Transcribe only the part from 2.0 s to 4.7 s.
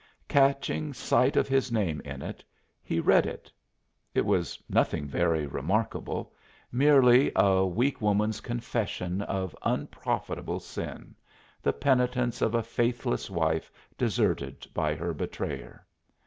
in it he read it. It was